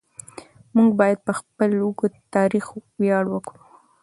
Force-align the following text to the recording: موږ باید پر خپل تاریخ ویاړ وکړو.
موږ 0.75 0.89
باید 0.99 1.19
پر 1.25 1.33
خپل 1.39 1.71
تاریخ 2.35 2.65
ویاړ 3.01 3.25
وکړو. 3.29 3.61